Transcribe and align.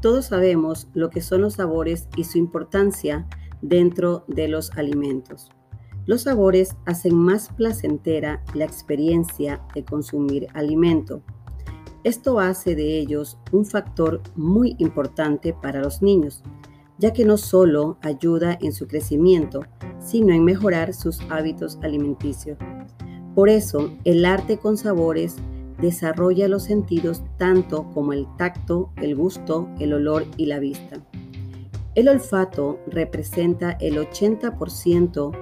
Todos 0.00 0.26
sabemos 0.26 0.88
lo 0.94 1.10
que 1.10 1.20
son 1.20 1.42
los 1.42 1.54
sabores 1.54 2.08
y 2.16 2.24
su 2.24 2.38
importancia 2.38 3.26
dentro 3.60 4.24
de 4.28 4.48
los 4.48 4.70
alimentos. 4.72 5.50
Los 6.06 6.22
sabores 6.22 6.76
hacen 6.86 7.14
más 7.14 7.50
placentera 7.50 8.42
la 8.54 8.64
experiencia 8.64 9.60
de 9.74 9.84
consumir 9.84 10.48
alimento. 10.54 11.22
Esto 12.02 12.40
hace 12.40 12.74
de 12.74 12.98
ellos 12.98 13.38
un 13.52 13.66
factor 13.66 14.22
muy 14.34 14.74
importante 14.78 15.52
para 15.52 15.82
los 15.82 16.00
niños, 16.00 16.42
ya 16.98 17.12
que 17.12 17.26
no 17.26 17.36
solo 17.36 17.98
ayuda 18.00 18.58
en 18.62 18.72
su 18.72 18.86
crecimiento, 18.86 19.60
sino 19.98 20.32
en 20.32 20.44
mejorar 20.44 20.94
sus 20.94 21.20
hábitos 21.28 21.78
alimenticios. 21.82 22.58
Por 23.34 23.50
eso, 23.50 23.92
el 24.04 24.24
arte 24.24 24.58
con 24.58 24.78
sabores 24.78 25.36
desarrolla 25.80 26.48
los 26.48 26.64
sentidos 26.64 27.22
tanto 27.36 27.90
como 27.92 28.12
el 28.12 28.26
tacto, 28.36 28.90
el 28.96 29.16
gusto, 29.16 29.68
el 29.78 29.92
olor 29.94 30.26
y 30.36 30.46
la 30.46 30.58
vista. 30.58 31.00
El 31.94 32.08
olfato 32.08 32.78
representa 32.86 33.72
el 33.80 33.98
80% 33.98 35.32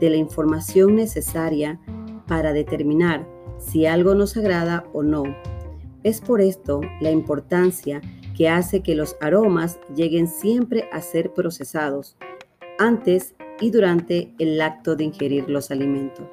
de 0.00 0.10
la 0.10 0.16
información 0.16 0.94
necesaria 0.94 1.80
para 2.26 2.52
determinar 2.52 3.26
si 3.58 3.86
algo 3.86 4.14
nos 4.14 4.36
agrada 4.36 4.84
o 4.92 5.02
no. 5.02 5.24
Es 6.04 6.20
por 6.20 6.40
esto 6.40 6.80
la 7.00 7.10
importancia 7.10 8.00
que 8.36 8.48
hace 8.48 8.82
que 8.82 8.94
los 8.94 9.16
aromas 9.20 9.80
lleguen 9.94 10.28
siempre 10.28 10.88
a 10.92 11.00
ser 11.00 11.32
procesados 11.32 12.16
antes 12.78 13.34
y 13.60 13.70
durante 13.70 14.32
el 14.38 14.60
acto 14.60 14.94
de 14.94 15.04
ingerir 15.04 15.50
los 15.50 15.70
alimentos. 15.70 16.26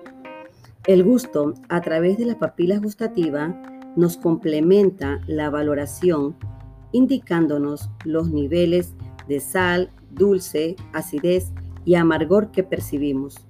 El 0.88 1.03
gusto, 1.03 1.55
a 1.67 1.81
través 1.81 2.20
de 2.20 2.25
la 2.25 2.38
papila 2.38 2.77
gustativa, 2.77 3.59
nos 3.95 4.17
complementa 4.17 5.20
la 5.26 5.49
valoración, 5.49 6.35
indicándonos 6.91 7.90
los 8.04 8.29
niveles 8.29 8.93
de 9.27 9.40
sal, 9.40 9.90
dulce, 10.12 10.76
acidez 10.93 11.51
y 11.85 11.95
amargor 11.95 12.51
que 12.51 12.62
percibimos. 12.62 13.48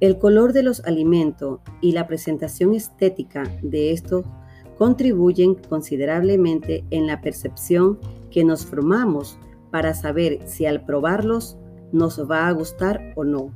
El 0.00 0.18
color 0.18 0.54
de 0.54 0.62
los 0.62 0.82
alimentos 0.86 1.60
y 1.82 1.92
la 1.92 2.06
presentación 2.06 2.74
estética 2.74 3.42
de 3.62 3.92
estos 3.92 4.24
contribuyen 4.78 5.56
considerablemente 5.56 6.84
en 6.90 7.06
la 7.06 7.20
percepción 7.20 7.98
que 8.30 8.44
nos 8.44 8.64
formamos 8.64 9.38
para 9.70 9.92
saber 9.92 10.40
si 10.46 10.64
al 10.64 10.86
probarlos 10.86 11.58
nos 11.92 12.18
va 12.30 12.48
a 12.48 12.52
gustar 12.52 13.12
o 13.14 13.24
no. 13.24 13.54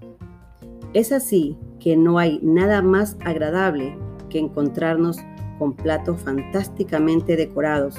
Es 0.93 1.13
así 1.13 1.57
que 1.81 1.97
no 1.97 2.19
hay 2.19 2.39
nada 2.43 2.83
más 2.83 3.17
agradable 3.25 3.97
que 4.29 4.39
encontrarnos 4.39 5.17
con 5.59 5.75
platos 5.75 6.21
fantásticamente 6.21 7.37
decorados, 7.37 7.97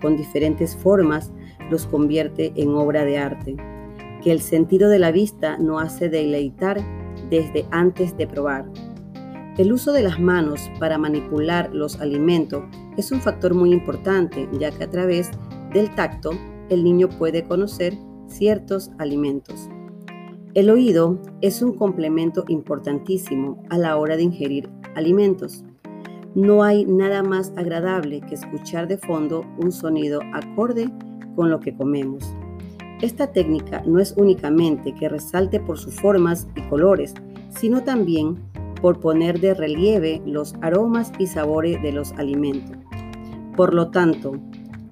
con 0.00 0.16
diferentes 0.16 0.74
formas, 0.76 1.32
los 1.70 1.86
convierte 1.86 2.52
en 2.56 2.70
obra 2.74 3.04
de 3.04 3.18
arte, 3.18 3.56
que 4.22 4.32
el 4.32 4.40
sentido 4.40 4.88
de 4.88 4.98
la 4.98 5.12
vista 5.12 5.58
no 5.58 5.78
hace 5.78 6.08
deleitar 6.08 6.80
desde 7.30 7.66
antes 7.70 8.16
de 8.16 8.26
probar. 8.26 8.66
El 9.58 9.72
uso 9.72 9.92
de 9.92 10.02
las 10.02 10.20
manos 10.20 10.70
para 10.78 10.98
manipular 10.98 11.72
los 11.72 12.00
alimentos 12.00 12.64
es 12.96 13.10
un 13.10 13.20
factor 13.20 13.54
muy 13.54 13.72
importante, 13.72 14.48
ya 14.58 14.70
que 14.70 14.84
a 14.84 14.90
través 14.90 15.30
del 15.72 15.94
tacto 15.94 16.30
el 16.68 16.84
niño 16.84 17.08
puede 17.08 17.44
conocer 17.44 17.94
ciertos 18.26 18.90
alimentos. 18.98 19.70
El 20.56 20.70
oído 20.70 21.18
es 21.42 21.60
un 21.60 21.74
complemento 21.74 22.46
importantísimo 22.48 23.62
a 23.68 23.76
la 23.76 23.98
hora 23.98 24.16
de 24.16 24.22
ingerir 24.22 24.70
alimentos. 24.94 25.66
No 26.34 26.62
hay 26.62 26.86
nada 26.86 27.22
más 27.22 27.52
agradable 27.56 28.22
que 28.22 28.36
escuchar 28.36 28.88
de 28.88 28.96
fondo 28.96 29.44
un 29.58 29.70
sonido 29.70 30.18
acorde 30.32 30.90
con 31.34 31.50
lo 31.50 31.60
que 31.60 31.76
comemos. 31.76 32.34
Esta 33.02 33.32
técnica 33.32 33.82
no 33.84 33.98
es 33.98 34.14
únicamente 34.16 34.94
que 34.94 35.10
resalte 35.10 35.60
por 35.60 35.76
sus 35.76 36.00
formas 36.00 36.48
y 36.56 36.62
colores, 36.70 37.12
sino 37.50 37.84
también 37.84 38.42
por 38.80 38.98
poner 38.98 39.38
de 39.38 39.52
relieve 39.52 40.22
los 40.24 40.54
aromas 40.62 41.12
y 41.18 41.26
sabores 41.26 41.82
de 41.82 41.92
los 41.92 42.12
alimentos. 42.12 42.78
Por 43.58 43.74
lo 43.74 43.90
tanto, 43.90 44.32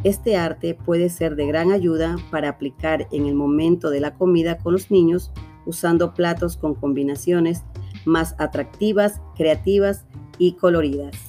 este 0.03 0.37
arte 0.37 0.75
puede 0.75 1.09
ser 1.09 1.37
de 1.37 1.47
gran 1.47 1.73
ayuda 1.73 2.17
para 2.31 2.51
aplicar 2.51 3.09
en 3.11 3.25
el 3.25 3.35
momento 3.35 3.89
de 3.89 4.01
la 4.01 4.13
comida 4.13 4.59
con 4.59 4.75
los 4.75 4.91
niños 4.91 5.33
usando 5.67 6.15
platos 6.15 6.57
con 6.57 6.75
combinaciones 6.75 7.63
más 8.05 8.35
atractivas, 8.39 9.21
creativas 9.37 10.05
y 10.39 10.53
coloridas. 10.53 11.24